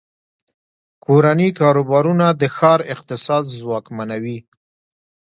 [1.05, 4.37] کورني کاروبارونه د ښار اقتصاد ځواکمنوي.